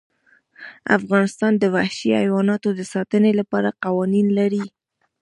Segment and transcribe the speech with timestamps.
[0.97, 4.63] افغانستان د وحشي حیوانات د ساتنې لپاره قوانین لري.